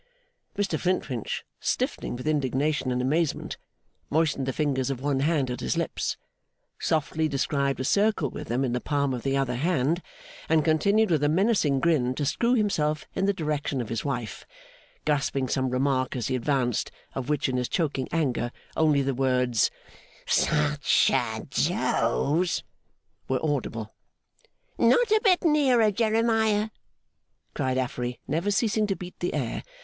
[0.57, 3.59] Mr Flintwinch, stiffening with indignation and amazement,
[4.09, 6.17] moistened the fingers of one hand at his lips,
[6.79, 10.01] softly described a circle with them in the palm of the other hand,
[10.49, 14.43] and continued with a menacing grin to screw himself in the direction of his wife;
[15.05, 19.69] gasping some remark as he advanced, of which, in his choking anger, only the words,
[20.25, 22.63] 'Such a dose!'
[23.27, 23.93] were audible.
[24.79, 26.71] 'Not a bit nearer, Jeremiah!'
[27.53, 29.61] cried Affery, never ceasing to beat the air.